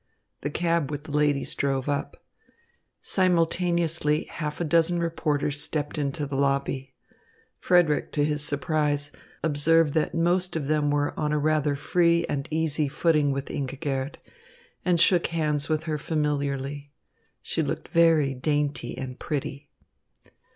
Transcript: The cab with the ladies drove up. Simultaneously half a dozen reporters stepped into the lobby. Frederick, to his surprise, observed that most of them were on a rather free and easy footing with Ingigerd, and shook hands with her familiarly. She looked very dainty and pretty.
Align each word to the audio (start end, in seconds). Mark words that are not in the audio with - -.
The 0.41 0.49
cab 0.49 0.89
with 0.89 1.03
the 1.03 1.11
ladies 1.11 1.53
drove 1.53 1.87
up. 1.87 2.25
Simultaneously 3.01 4.23
half 4.23 4.59
a 4.59 4.63
dozen 4.63 4.97
reporters 4.97 5.61
stepped 5.61 5.99
into 5.99 6.25
the 6.25 6.35
lobby. 6.35 6.95
Frederick, 7.59 8.11
to 8.13 8.25
his 8.25 8.43
surprise, 8.43 9.11
observed 9.43 9.93
that 9.93 10.15
most 10.15 10.55
of 10.55 10.65
them 10.65 10.89
were 10.89 11.13
on 11.19 11.31
a 11.31 11.37
rather 11.37 11.75
free 11.75 12.25
and 12.25 12.47
easy 12.49 12.87
footing 12.87 13.31
with 13.31 13.51
Ingigerd, 13.51 14.15
and 14.83 14.99
shook 14.99 15.27
hands 15.27 15.69
with 15.69 15.83
her 15.83 15.99
familiarly. 15.99 16.91
She 17.43 17.61
looked 17.61 17.89
very 17.89 18.33
dainty 18.33 18.97
and 18.97 19.19
pretty. 19.19 19.69